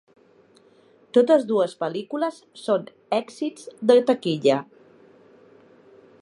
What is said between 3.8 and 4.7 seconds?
de taquilla.